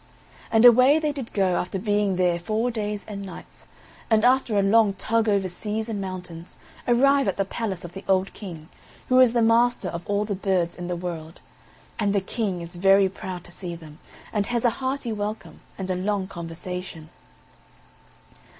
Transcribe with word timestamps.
And 0.51 0.65
away 0.65 0.97
they 0.97 1.11
did 1.11 1.31
go, 1.31 1.55
after 1.57 1.77
being 1.77 2.15
there 2.15 2.39
four 2.39 2.71
days 2.71 3.05
and 3.07 3.21
nights; 3.21 3.67
and 4.09 4.25
after 4.25 4.57
a 4.57 4.63
long 4.63 4.95
tug 4.95 5.29
over 5.29 5.47
seas 5.47 5.89
and 5.89 6.01
mountains, 6.01 6.57
arrive 6.87 7.27
at 7.27 7.37
the 7.37 7.45
palace 7.45 7.85
of 7.85 7.93
the 7.93 8.03
old 8.07 8.33
King, 8.33 8.67
who 9.09 9.19
is 9.19 9.33
the 9.33 9.43
master 9.43 9.89
of 9.89 10.01
all 10.09 10.25
the 10.25 10.33
birds 10.33 10.75
in 10.75 10.87
the 10.87 10.95
world. 10.95 11.39
And 11.99 12.15
the 12.15 12.19
King 12.19 12.61
is 12.61 12.77
very 12.77 13.09
proud 13.09 13.43
to 13.43 13.51
see 13.51 13.75
them, 13.75 13.99
and 14.33 14.47
has 14.47 14.65
a 14.65 14.71
hearty 14.81 15.13
welcome 15.13 15.61
and 15.77 15.91
a 15.91 15.95
long 15.95 16.25
conversation. 16.27 17.09